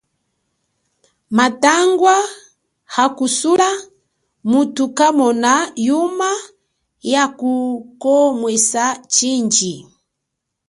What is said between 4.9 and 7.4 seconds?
kamona yuma ya